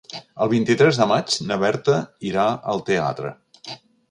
[0.45, 1.99] El vint-i-tres de maig na Berta
[2.31, 3.37] irà al teatre.